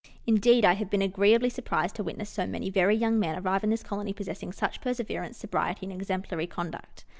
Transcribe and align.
Indeed, 0.25 0.65
I 0.65 0.73
have 0.73 0.89
been 0.89 1.03
agreeably 1.03 1.51
surprised 1.51 1.93
to 1.97 2.03
witness 2.03 2.27
so 2.27 2.47
many 2.47 2.71
very 2.71 2.95
young 2.95 3.19
men 3.19 3.37
arrive 3.37 3.63
in 3.63 3.69
this 3.69 3.83
colony 3.83 4.13
possessing 4.13 4.51
such 4.51 4.81
perseverance, 4.81 5.37
sobriety, 5.37 5.85
and 5.85 5.93
exemplary 5.93 6.47
conduct. 6.47 7.05